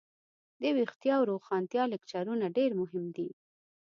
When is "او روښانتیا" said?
1.19-1.83